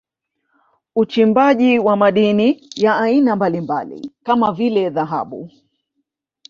Uchimbaji 0.95 1.79
wa 1.79 1.95
madini 1.95 2.69
ya 2.75 2.97
aina 2.97 3.35
mbalimbali 3.35 4.11
kama 4.23 4.51
vile 4.53 4.89
Dhahabu 4.89 5.51